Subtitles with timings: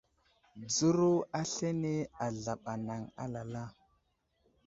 [0.71, 1.93] Dzəro aslane
[2.25, 3.63] azlaɓ anaŋ alala.